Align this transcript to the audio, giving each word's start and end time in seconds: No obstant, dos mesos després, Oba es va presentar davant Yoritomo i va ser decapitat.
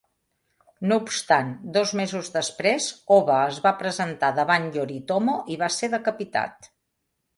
No 0.91 0.95
obstant, 1.07 1.51
dos 1.75 1.91
mesos 1.99 2.31
després, 2.37 2.87
Oba 3.17 3.35
es 3.51 3.61
va 3.67 3.75
presentar 3.85 4.33
davant 4.41 4.67
Yoritomo 4.79 5.37
i 5.57 5.59
va 5.65 5.71
ser 5.77 5.91
decapitat. 5.99 6.73